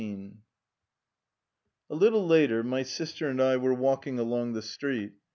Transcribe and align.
XVIII 0.01 0.37
A 1.91 1.93
little 1.95 2.25
later 2.25 2.63
my 2.63 2.81
sister 2.81 3.29
and 3.29 3.39
I 3.39 3.57
were 3.57 3.75
walking 3.75 4.17
along 4.17 4.53
the 4.53 4.63
street. 4.63 5.11